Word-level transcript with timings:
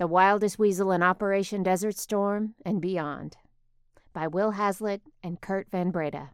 The 0.00 0.06
Wildest 0.06 0.58
Weasel 0.58 0.92
in 0.92 1.02
Operation 1.02 1.62
Desert 1.62 1.94
Storm 1.94 2.54
and 2.64 2.80
Beyond 2.80 3.36
by 4.14 4.28
Will 4.28 4.52
Hazlitt 4.52 5.02
and 5.22 5.42
Coert 5.42 5.66
Van 5.70 5.90
Breda. 5.90 6.30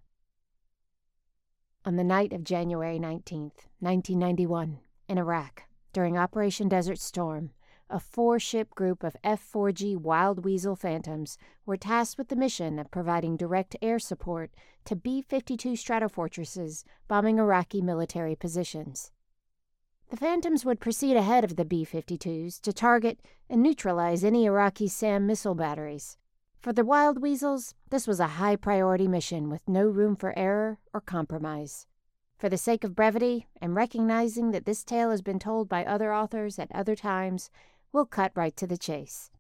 On 1.85 1.97
the 1.97 2.05
night 2.05 2.33
of 2.33 2.45
January 2.45 3.01
19th, 3.01 3.67
1991, 3.81 4.79
in 5.09 5.19
Iraq, 5.19 5.65
during 5.93 6.17
Operation 6.17 6.69
Desert 6.69 7.01
Storm, 7.01 7.51
a 7.91 7.99
four 7.99 8.39
ship 8.39 8.73
group 8.77 9.03
of 9.03 9.17
F 9.25 9.45
4G 9.53 9.97
Wild 9.97 10.45
Weasel 10.45 10.77
Phantoms 10.77 11.37
were 11.65 11.77
tasked 11.77 12.19
with 12.19 12.29
the 12.29 12.37
mission 12.37 12.79
of 12.79 12.93
providing 12.93 13.37
direct 13.37 13.75
air 13.83 13.99
support 13.99 14.53
to 14.85 14.95
B 14.95 15.21
52 15.21 15.73
Stratofortresses 15.73 16.85
bombing 17.09 17.41
Iraqi 17.41 17.83
military 17.83 18.37
positions. 18.37 19.11
The 20.09 20.17
Phantoms 20.17 20.65
would 20.65 20.79
proceed 20.79 21.17
ahead 21.17 21.43
of 21.43 21.57
the 21.57 21.65
B 21.65 21.85
52s 21.85 22.61
to 22.61 22.73
target 22.73 23.19
and 23.51 23.61
neutralize 23.61 24.23
any 24.23 24.45
Iraqi 24.45 24.87
SAM 24.87 25.27
missile 25.27 25.57
batteries. 25.57 26.17
For 26.61 26.73
the 26.73 26.85
Wild 26.85 27.21
Weasels, 27.21 27.75
this 27.91 28.07
was 28.07 28.21
a 28.21 28.39
high 28.39 28.55
priority 28.55 29.09
mission 29.09 29.51
with 29.51 29.69
no 29.69 29.87
room 29.87 30.15
for 30.15 30.33
error 30.39 30.79
or 30.95 31.01
compromise. 31.01 31.89
For 32.39 32.49
the 32.49 32.57
sake 32.57 32.85
of 32.85 32.95
brevity 32.95 33.49
and 33.61 33.75
recognizing 33.75 34.53
that 34.53 34.65
this 34.65 34.85
tale 34.85 35.11
has 35.11 35.23
been 35.23 35.41
told 35.41 35.69
by 35.69 35.85
other 35.85 36.15
authors 36.15 36.59
at 36.59 36.71
other 36.73 36.95
times, 36.95 37.51
we'll 37.93 38.07
cut 38.07 38.31
right 38.37 38.57
to 38.57 38.67
the 38.67 38.79
chase. 38.79 39.31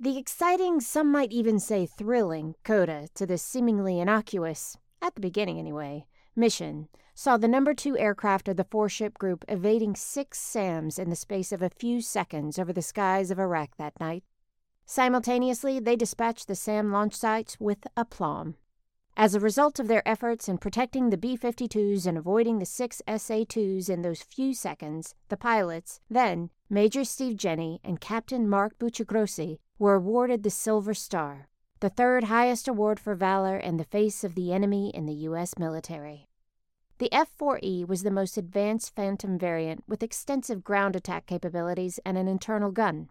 The 0.00 0.18
exciting, 0.18 0.80
some 0.80 1.12
might 1.12 1.30
even 1.30 1.60
say 1.60 1.86
thrilling, 1.86 2.56
coda 2.64 3.08
to 3.14 3.24
this 3.24 3.42
seemingly 3.42 4.00
innocuous, 4.00 4.76
at 5.00 5.14
the 5.14 5.20
beginning 5.20 5.58
anyway, 5.58 6.06
mission 6.36 6.88
saw 7.14 7.36
the 7.36 7.48
number 7.48 7.74
two 7.74 7.98
aircraft 7.98 8.48
of 8.48 8.56
the 8.56 8.64
four 8.64 8.88
ship 8.88 9.18
group 9.18 9.44
evading 9.48 9.94
six 9.94 10.38
SAMs 10.38 10.98
in 10.98 11.10
the 11.10 11.16
space 11.16 11.52
of 11.52 11.60
a 11.60 11.68
few 11.68 12.00
seconds 12.00 12.58
over 12.58 12.72
the 12.72 12.80
skies 12.80 13.30
of 13.30 13.38
Iraq 13.38 13.76
that 13.76 13.98
night. 14.00 14.24
Simultaneously, 14.86 15.78
they 15.78 15.96
dispatched 15.96 16.48
the 16.48 16.54
SAM 16.54 16.90
launch 16.90 17.14
sites 17.14 17.58
with 17.60 17.86
aplomb. 17.96 18.56
As 19.16 19.34
a 19.34 19.40
result 19.40 19.78
of 19.78 19.86
their 19.86 20.06
efforts 20.08 20.48
in 20.48 20.56
protecting 20.56 21.10
the 21.10 21.18
B 21.18 21.36
52s 21.36 22.06
and 22.06 22.16
avoiding 22.16 22.58
the 22.58 22.64
six 22.64 23.02
SA 23.06 23.44
2s 23.44 23.90
in 23.90 24.02
those 24.02 24.22
few 24.22 24.54
seconds, 24.54 25.14
the 25.28 25.36
pilots, 25.36 26.00
then 26.08 26.50
Major 26.70 27.04
Steve 27.04 27.36
Jenny 27.36 27.80
and 27.84 28.00
Captain 28.00 28.48
Mark 28.48 28.78
Buccigrossi, 28.78 29.58
were 29.78 29.94
awarded 29.94 30.42
the 30.42 30.50
Silver 30.50 30.94
Star, 30.94 31.48
the 31.80 31.88
third 31.88 32.24
highest 32.24 32.68
award 32.68 33.00
for 33.00 33.14
valor 33.14 33.56
in 33.56 33.78
the 33.78 33.84
face 33.84 34.22
of 34.22 34.34
the 34.34 34.52
enemy 34.52 34.90
in 34.94 35.06
the 35.06 35.14
U.S. 35.14 35.58
military. 35.58 36.28
The 36.98 37.10
F 37.10 37.30
4E 37.38 37.88
was 37.88 38.02
the 38.02 38.10
most 38.10 38.36
advanced 38.36 38.94
Phantom 38.94 39.38
variant 39.38 39.84
with 39.88 40.02
extensive 40.02 40.62
ground 40.62 40.94
attack 40.94 41.24
capabilities 41.24 41.98
and 42.04 42.18
an 42.18 42.28
internal 42.28 42.70
gun. 42.70 43.08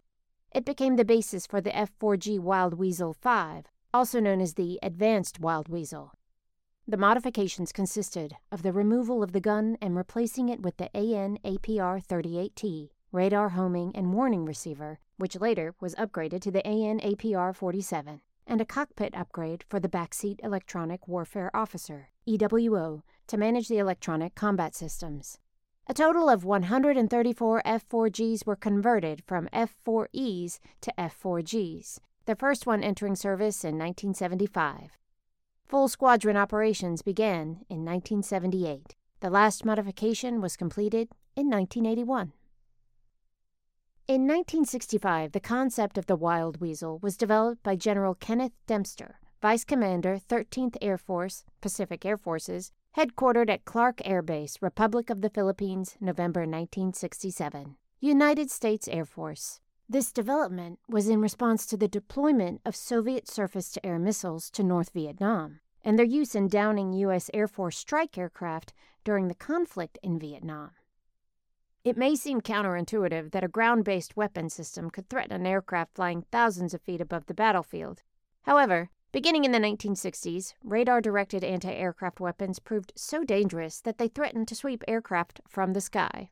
It 0.53 0.65
became 0.65 0.97
the 0.97 1.05
basis 1.05 1.47
for 1.47 1.61
the 1.61 1.75
F 1.75 1.91
4G 1.99 2.39
Wild 2.39 2.75
Weasel 2.75 3.13
5, 3.13 3.65
also 3.91 4.19
known 4.19 4.39
as 4.39 4.53
the 4.53 4.77
Advanced 4.83 5.39
Wild 5.39 5.67
Weasel. 5.67 6.11
The 6.87 6.97
modifications 6.97 7.71
consisted 7.71 8.35
of 8.51 8.61
the 8.61 8.73
removal 8.73 9.23
of 9.23 9.31
the 9.31 9.41
gun 9.41 9.79
and 9.81 9.95
replacing 9.95 10.49
it 10.49 10.61
with 10.61 10.77
the 10.77 10.95
AN 10.95 11.39
APR 11.43 12.05
38T 12.05 12.91
radar 13.11 13.49
homing 13.49 13.91
and 13.95 14.13
warning 14.13 14.45
receiver, 14.45 14.99
which 15.17 15.39
later 15.39 15.73
was 15.79 15.95
upgraded 15.95 16.41
to 16.41 16.51
the 16.51 16.65
AN 16.65 16.99
APR 16.99 17.55
47, 17.55 18.21
and 18.49 18.59
a 18.59 18.65
cockpit 18.65 19.15
upgrade 19.15 19.63
for 19.69 19.79
the 19.79 19.87
Backseat 19.87 20.43
Electronic 20.43 21.07
Warfare 21.07 21.51
Officer, 21.53 22.09
EWO, 22.27 23.03
to 23.27 23.37
manage 23.37 23.67
the 23.67 23.77
electronic 23.77 24.33
combat 24.33 24.73
systems. 24.75 25.37
A 25.87 25.93
total 25.93 26.29
of 26.29 26.43
134 26.43 27.61
F4Gs 27.65 28.45
were 28.45 28.55
converted 28.55 29.23
from 29.25 29.47
F4Es 29.53 30.59
to 30.81 30.93
F4Gs, 30.97 31.99
the 32.25 32.35
first 32.35 32.65
one 32.65 32.83
entering 32.83 33.15
service 33.15 33.63
in 33.63 33.77
1975. 33.77 34.97
Full 35.67 35.87
squadron 35.87 36.35
operations 36.35 37.03
began 37.03 37.65
in 37.69 37.85
1978. 37.85 38.95
The 39.19 39.29
last 39.29 39.63
modification 39.63 40.41
was 40.41 40.57
completed 40.57 41.09
in 41.35 41.49
1981. 41.49 42.33
In 44.09 44.21
1965, 44.21 45.33
the 45.33 45.39
concept 45.39 45.95
of 45.95 46.07
the 46.07 46.15
wild 46.15 46.59
weasel 46.59 46.97
was 46.97 47.15
developed 47.15 47.61
by 47.61 47.75
General 47.75 48.15
Kenneth 48.15 48.53
Dempster, 48.65 49.19
Vice 49.39 49.63
Commander, 49.63 50.17
13th 50.17 50.77
Air 50.81 50.97
Force, 50.97 51.43
Pacific 51.61 52.03
Air 52.03 52.17
Forces, 52.17 52.71
headquartered 52.97 53.51
at 53.51 53.65
Clark 53.65 54.01
Air 54.03 54.23
Base, 54.23 54.57
Republic 54.63 55.11
of 55.11 55.21
the 55.21 55.29
Philippines, 55.29 55.95
November 56.01 56.39
1967. 56.39 57.75
United 57.99 58.49
States 58.49 58.87
Air 58.87 59.05
Force. 59.05 59.61
This 59.87 60.11
development 60.11 60.79
was 60.89 61.07
in 61.07 61.21
response 61.21 61.67
to 61.67 61.77
the 61.77 61.87
deployment 61.87 62.61
of 62.65 62.75
Soviet 62.75 63.27
surface 63.27 63.69
to 63.73 63.85
air 63.85 63.99
missiles 63.99 64.49
to 64.49 64.63
North 64.63 64.89
Vietnam 64.89 65.59
and 65.85 65.99
their 65.99 66.05
use 66.07 66.33
in 66.33 66.47
downing 66.47 66.93
U.S. 66.93 67.29
Air 67.31 67.47
Force 67.47 67.77
strike 67.77 68.17
aircraft 68.17 68.73
during 69.03 69.27
the 69.27 69.35
conflict 69.35 69.99
in 70.01 70.17
Vietnam. 70.17 70.71
It 71.89 71.97
may 71.97 72.15
seem 72.15 72.41
counterintuitive 72.41 73.31
that 73.31 73.43
a 73.43 73.47
ground 73.47 73.83
based 73.83 74.15
weapon 74.15 74.51
system 74.51 74.91
could 74.91 75.09
threaten 75.09 75.33
an 75.33 75.47
aircraft 75.47 75.95
flying 75.95 76.21
thousands 76.31 76.75
of 76.75 76.83
feet 76.83 77.01
above 77.01 77.25
the 77.25 77.33
battlefield. 77.33 78.03
However, 78.43 78.91
Beginning 79.11 79.43
in 79.43 79.51
the 79.51 79.57
1960s, 79.57 80.53
radar 80.63 81.01
directed 81.01 81.43
anti 81.43 81.73
aircraft 81.73 82.19
weapons 82.19 82.59
proved 82.59 82.93
so 82.95 83.23
dangerous 83.23 83.81
that 83.81 83.97
they 83.97 84.07
threatened 84.07 84.47
to 84.49 84.55
sweep 84.55 84.83
aircraft 84.87 85.41
from 85.47 85.73
the 85.73 85.81
sky. 85.81 86.29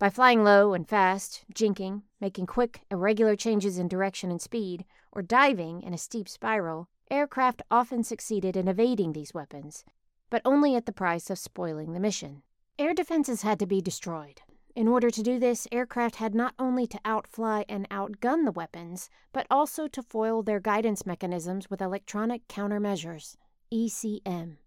By 0.00 0.10
flying 0.10 0.42
low 0.42 0.74
and 0.74 0.88
fast, 0.88 1.44
jinking, 1.54 2.02
making 2.20 2.46
quick, 2.46 2.82
irregular 2.90 3.36
changes 3.36 3.78
in 3.78 3.86
direction 3.86 4.32
and 4.32 4.42
speed, 4.42 4.84
or 5.12 5.22
diving 5.22 5.80
in 5.80 5.94
a 5.94 5.98
steep 5.98 6.28
spiral, 6.28 6.88
aircraft 7.08 7.62
often 7.70 8.02
succeeded 8.02 8.56
in 8.56 8.66
evading 8.66 9.12
these 9.12 9.32
weapons, 9.32 9.84
but 10.28 10.42
only 10.44 10.74
at 10.74 10.86
the 10.86 10.92
price 10.92 11.30
of 11.30 11.38
spoiling 11.38 11.92
the 11.92 12.00
mission. 12.00 12.42
Air 12.80 12.94
defenses 12.94 13.42
had 13.42 13.60
to 13.60 13.66
be 13.66 13.80
destroyed, 13.80 14.40
in 14.78 14.86
order 14.86 15.10
to 15.10 15.24
do 15.24 15.40
this, 15.40 15.66
aircraft 15.72 16.14
had 16.16 16.36
not 16.36 16.54
only 16.56 16.86
to 16.86 17.00
outfly 17.04 17.64
and 17.68 17.90
outgun 17.90 18.44
the 18.44 18.52
weapons, 18.52 19.10
but 19.32 19.44
also 19.50 19.88
to 19.88 20.00
foil 20.04 20.40
their 20.40 20.60
guidance 20.60 21.04
mechanisms 21.04 21.68
with 21.68 21.82
electronic 21.82 22.46
countermeasures, 22.46 23.36
ECM. 23.72 24.58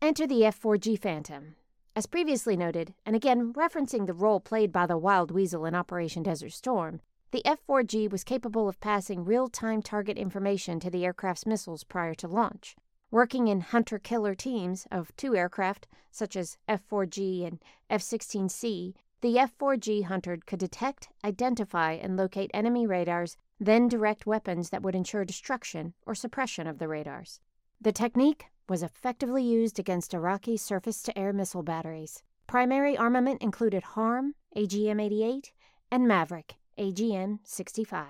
Enter 0.00 0.24
the 0.24 0.44
F 0.44 0.62
4G 0.62 0.96
Phantom. 0.96 1.56
As 1.96 2.06
previously 2.06 2.56
noted, 2.56 2.94
and 3.04 3.16
again 3.16 3.52
referencing 3.54 4.06
the 4.06 4.14
role 4.14 4.38
played 4.38 4.70
by 4.70 4.86
the 4.86 4.96
Wild 4.96 5.32
Weasel 5.32 5.64
in 5.64 5.74
Operation 5.74 6.22
Desert 6.22 6.52
Storm, 6.52 7.00
the 7.32 7.44
F 7.44 7.58
4G 7.68 8.08
was 8.08 8.22
capable 8.22 8.68
of 8.68 8.78
passing 8.78 9.24
real 9.24 9.48
time 9.48 9.82
target 9.82 10.16
information 10.16 10.78
to 10.78 10.90
the 10.90 11.04
aircraft's 11.04 11.44
missiles 11.44 11.82
prior 11.82 12.14
to 12.14 12.28
launch. 12.28 12.76
Working 13.10 13.48
in 13.48 13.62
hunter 13.62 13.98
killer 13.98 14.36
teams 14.36 14.86
of 14.92 15.16
two 15.16 15.34
aircraft, 15.34 15.88
such 16.12 16.36
as 16.36 16.56
F 16.68 16.82
4G 16.88 17.44
and 17.44 17.58
F 17.90 18.02
16C, 18.02 18.94
the 19.20 19.38
F-4G 19.38 20.04
Hunter 20.04 20.38
could 20.46 20.60
detect, 20.60 21.08
identify, 21.24 21.92
and 21.92 22.16
locate 22.16 22.50
enemy 22.54 22.86
radars, 22.86 23.36
then 23.58 23.88
direct 23.88 24.26
weapons 24.26 24.70
that 24.70 24.82
would 24.82 24.94
ensure 24.94 25.24
destruction 25.24 25.94
or 26.06 26.14
suppression 26.14 26.66
of 26.66 26.78
the 26.78 26.88
radars. 26.88 27.40
The 27.80 27.92
technique 27.92 28.46
was 28.68 28.82
effectively 28.82 29.42
used 29.42 29.78
against 29.78 30.14
Iraqi 30.14 30.56
surface-to-air 30.56 31.32
missile 31.32 31.62
batteries. 31.62 32.22
Primary 32.46 32.96
armament 32.96 33.42
included 33.42 33.82
HARM, 33.82 34.34
AGM-88, 34.56 35.50
and 35.90 36.06
Maverick, 36.06 36.54
AGM-65. 36.78 38.04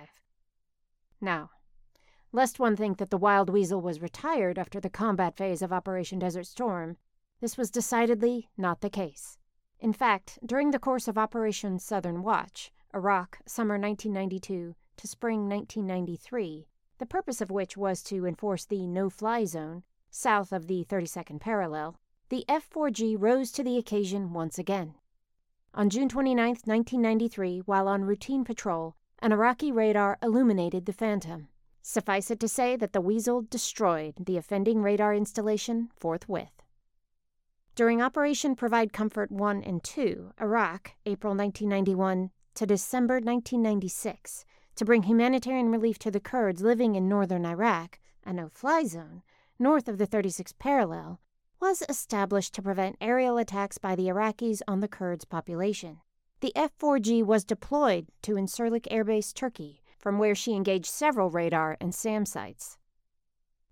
Now, 1.20 1.50
lest 2.32 2.58
one 2.58 2.76
think 2.76 2.98
that 2.98 3.10
the 3.10 3.16
Wild 3.16 3.48
Weasel 3.50 3.80
was 3.80 4.02
retired 4.02 4.58
after 4.58 4.78
the 4.78 4.90
combat 4.90 5.36
phase 5.36 5.62
of 5.62 5.72
Operation 5.72 6.18
Desert 6.18 6.46
Storm, 6.46 6.96
this 7.40 7.56
was 7.56 7.70
decidedly 7.70 8.48
not 8.56 8.80
the 8.80 8.90
case. 8.90 9.38
In 9.80 9.92
fact, 9.92 10.40
during 10.44 10.72
the 10.72 10.80
course 10.80 11.06
of 11.06 11.16
Operation 11.16 11.78
Southern 11.78 12.22
Watch, 12.22 12.72
Iraq, 12.92 13.38
summer 13.46 13.78
1992 13.78 14.74
to 14.96 15.06
spring 15.06 15.48
1993, 15.48 16.66
the 16.98 17.06
purpose 17.06 17.40
of 17.40 17.52
which 17.52 17.76
was 17.76 18.02
to 18.02 18.26
enforce 18.26 18.64
the 18.64 18.88
no 18.88 19.08
fly 19.08 19.44
zone 19.44 19.84
south 20.10 20.52
of 20.52 20.66
the 20.66 20.84
32nd 20.88 21.38
parallel, 21.38 21.96
the 22.28 22.44
F 22.48 22.68
4G 22.68 23.16
rose 23.16 23.52
to 23.52 23.62
the 23.62 23.76
occasion 23.76 24.32
once 24.32 24.58
again. 24.58 24.94
On 25.74 25.88
June 25.88 26.08
29, 26.08 26.48
1993, 26.64 27.60
while 27.60 27.86
on 27.86 28.02
routine 28.02 28.44
patrol, 28.44 28.96
an 29.20 29.32
Iraqi 29.32 29.70
radar 29.70 30.18
illuminated 30.22 30.86
the 30.86 30.92
Phantom. 30.92 31.48
Suffice 31.82 32.32
it 32.32 32.40
to 32.40 32.48
say 32.48 32.74
that 32.74 32.92
the 32.92 33.00
Weasel 33.00 33.42
destroyed 33.42 34.14
the 34.18 34.36
offending 34.36 34.82
radar 34.82 35.14
installation 35.14 35.90
forthwith. 35.96 36.57
During 37.78 38.02
Operation 38.02 38.56
Provide 38.56 38.92
Comfort 38.92 39.30
1 39.30 39.62
and 39.62 39.84
2, 39.84 40.32
Iraq, 40.40 40.96
April 41.06 41.32
1991 41.32 42.32
to 42.54 42.66
December 42.66 43.20
1996, 43.20 44.44
to 44.74 44.84
bring 44.84 45.04
humanitarian 45.04 45.70
relief 45.70 45.96
to 46.00 46.10
the 46.10 46.18
Kurds 46.18 46.60
living 46.60 46.96
in 46.96 47.08
northern 47.08 47.46
Iraq, 47.46 48.00
a 48.26 48.32
no 48.32 48.48
fly 48.48 48.82
zone, 48.82 49.22
north 49.60 49.86
of 49.86 49.96
the 49.96 50.08
36th 50.08 50.58
parallel, 50.58 51.20
was 51.60 51.84
established 51.88 52.52
to 52.54 52.62
prevent 52.62 52.96
aerial 53.00 53.38
attacks 53.38 53.78
by 53.78 53.94
the 53.94 54.08
Iraqis 54.08 54.60
on 54.66 54.80
the 54.80 54.88
Kurds' 54.88 55.24
population. 55.24 56.00
The 56.40 56.50
F 56.56 56.76
4G 56.80 57.24
was 57.24 57.44
deployed 57.44 58.08
to 58.22 58.32
Incirlik 58.32 58.88
Air 58.90 59.04
Base, 59.04 59.32
Turkey, 59.32 59.84
from 60.00 60.18
where 60.18 60.34
she 60.34 60.54
engaged 60.54 60.86
several 60.86 61.30
radar 61.30 61.76
and 61.80 61.94
SAM 61.94 62.26
sites. 62.26 62.76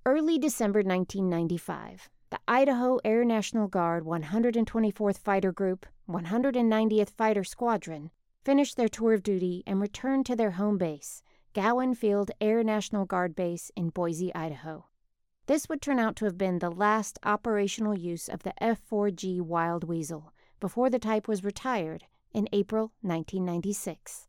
Early 0.05 0.39
December 0.39 0.85
1995, 0.85 2.09
the 2.37 2.53
Idaho 2.53 2.99
Air 3.03 3.25
National 3.25 3.67
Guard 3.67 4.05
124th 4.05 5.17
Fighter 5.17 5.53
Group, 5.53 5.87
190th 6.07 7.09
Fighter 7.09 7.43
Squadron, 7.45 8.11
finished 8.45 8.77
their 8.77 8.91
tour 8.91 9.15
of 9.15 9.23
duty 9.23 9.63
and 9.67 9.81
returned 9.81 10.27
to 10.27 10.37
their 10.37 10.51
home 10.51 10.77
base, 10.77 11.23
Gowen 11.55 11.95
Field 11.95 12.31
Air 12.39 12.63
National 12.63 13.07
Guard 13.07 13.35
Base 13.35 13.71
in 13.75 13.89
Boise, 13.89 14.35
Idaho. 14.35 14.85
This 15.47 15.67
would 15.71 15.81
turn 15.81 15.99
out 15.99 16.15
to 16.17 16.27
have 16.27 16.37
been 16.37 16.59
the 16.59 16.69
last 16.69 17.19
operational 17.23 17.97
use 17.97 18.29
of 18.29 18.43
the 18.43 18.53
F 18.63 18.83
4G 18.91 19.41
Wild 19.41 19.85
Weasel 19.85 20.35
before 20.61 20.91
the 20.91 20.99
type 20.99 21.27
was 21.27 21.43
retired 21.43 22.05
in 22.35 22.51
April 22.53 22.93
1996. 23.01 24.29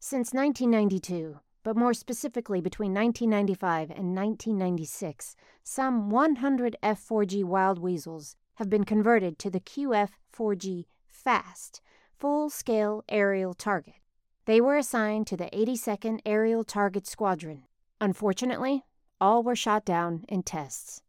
Since 0.00 0.34
1992, 0.34 1.38
but 1.66 1.76
more 1.76 1.92
specifically 1.92 2.60
between 2.60 2.94
1995 2.94 3.90
and 3.90 4.14
1996, 4.14 5.34
some 5.64 6.10
100 6.10 6.76
F4G 6.80 7.42
Wild 7.42 7.80
Weasels 7.80 8.36
have 8.54 8.70
been 8.70 8.84
converted 8.84 9.36
to 9.40 9.50
the 9.50 9.58
QF4G 9.58 10.84
FAST, 11.08 11.80
full 12.16 12.50
scale 12.50 13.02
aerial 13.08 13.52
target. 13.52 13.94
They 14.44 14.60
were 14.60 14.76
assigned 14.76 15.26
to 15.26 15.36
the 15.36 15.50
82nd 15.52 16.20
Aerial 16.24 16.62
Target 16.62 17.04
Squadron. 17.04 17.64
Unfortunately, 18.00 18.84
all 19.20 19.42
were 19.42 19.56
shot 19.56 19.84
down 19.84 20.24
in 20.28 20.44
tests. 20.44 21.02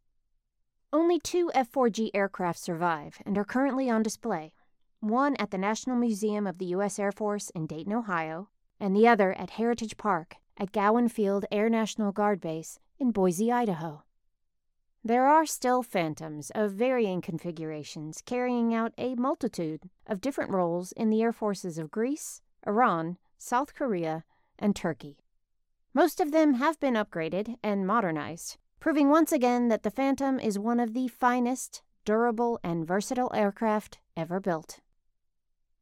Only 0.92 1.20
two 1.20 1.52
F 1.54 1.70
4G 1.70 2.10
aircraft 2.14 2.58
survive 2.58 3.22
and 3.24 3.38
are 3.38 3.44
currently 3.44 3.88
on 3.88 4.02
display 4.02 4.54
one 4.98 5.36
at 5.36 5.52
the 5.52 5.58
National 5.58 5.94
Museum 5.94 6.48
of 6.48 6.58
the 6.58 6.66
U.S. 6.74 6.98
Air 6.98 7.12
Force 7.12 7.48
in 7.50 7.68
Dayton, 7.68 7.92
Ohio, 7.92 8.48
and 8.80 8.96
the 8.96 9.06
other 9.06 9.32
at 9.34 9.50
Heritage 9.50 9.96
Park 9.96 10.34
at 10.58 10.72
Gowen 10.72 11.08
Field 11.08 11.46
Air 11.50 11.70
National 11.70 12.12
Guard 12.12 12.40
Base 12.40 12.78
in 12.98 13.12
Boise, 13.12 13.50
Idaho. 13.50 14.02
There 15.04 15.26
are 15.26 15.46
still 15.46 15.82
phantoms 15.82 16.50
of 16.54 16.72
varying 16.72 17.20
configurations 17.20 18.20
carrying 18.26 18.74
out 18.74 18.92
a 18.98 19.14
multitude 19.14 19.88
of 20.06 20.20
different 20.20 20.50
roles 20.50 20.92
in 20.92 21.08
the 21.08 21.22
air 21.22 21.32
forces 21.32 21.78
of 21.78 21.90
Greece, 21.90 22.42
Iran, 22.66 23.16
South 23.38 23.74
Korea, 23.74 24.24
and 24.58 24.74
Turkey. 24.74 25.18
Most 25.94 26.20
of 26.20 26.32
them 26.32 26.54
have 26.54 26.80
been 26.80 26.94
upgraded 26.94 27.56
and 27.62 27.86
modernized, 27.86 28.56
proving 28.80 29.08
once 29.08 29.32
again 29.32 29.68
that 29.68 29.84
the 29.84 29.90
Phantom 29.90 30.40
is 30.40 30.58
one 30.58 30.80
of 30.80 30.92
the 30.92 31.08
finest, 31.08 31.82
durable, 32.04 32.58
and 32.64 32.86
versatile 32.86 33.30
aircraft 33.32 33.98
ever 34.16 34.40
built. 34.40 34.80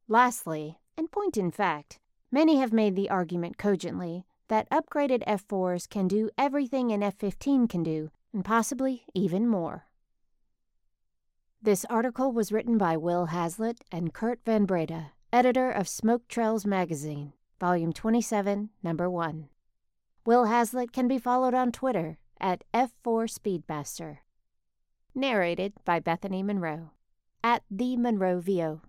Lastly, 0.07 0.77
and 0.95 1.11
point 1.11 1.37
in 1.37 1.51
fact, 1.51 1.99
many 2.31 2.57
have 2.57 2.71
made 2.71 2.95
the 2.95 3.09
argument 3.09 3.57
cogently 3.57 4.25
that 4.47 4.69
upgraded 4.69 5.23
F 5.27 5.47
4s 5.47 5.89
can 5.89 6.07
do 6.07 6.29
everything 6.37 6.91
an 6.91 7.03
F 7.03 7.15
15 7.15 7.67
can 7.67 7.83
do, 7.83 8.11
and 8.33 8.45
possibly 8.45 9.03
even 9.13 9.47
more. 9.47 9.85
This 11.61 11.85
article 11.85 12.31
was 12.31 12.51
written 12.51 12.77
by 12.77 12.97
Will 12.97 13.27
Hazlitt 13.27 13.81
and 13.91 14.13
Coert 14.13 14.39
Van 14.45 14.65
Breda, 14.65 15.11
editor 15.33 15.69
of 15.69 15.87
Smoke 15.87 16.27
Trails 16.27 16.65
Magazine, 16.65 17.33
Volume 17.59 17.91
27, 17.91 18.69
Number 18.83 19.09
1. 19.09 19.49
Will 20.25 20.45
Hazlitt 20.45 20.91
can 20.91 21.07
be 21.07 21.17
followed 21.17 21.53
on 21.53 21.71
Twitter 21.71 22.19
at 22.39 22.63
F4 22.73 23.27
Speedmaster. 23.65 24.19
Narrated 25.15 25.73
by 25.83 25.99
Bethanie 25.99 26.43
Monroe 26.43 26.91
at 27.43 27.63
the 27.71 27.97
Monroe 27.97 28.39
VO. 28.39 28.81